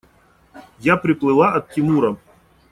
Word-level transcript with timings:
Я 0.79 0.97
приплыла 0.97 1.53
от 1.53 1.69
Тимура. 1.69 2.15